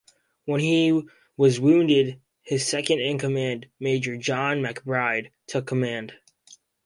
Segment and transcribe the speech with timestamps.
[0.45, 0.99] When he
[1.37, 6.15] was wounded, his second-in-command, Major John MacBride, took command.